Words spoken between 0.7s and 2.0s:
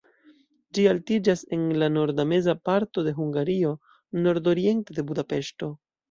Ĝi altiĝas en la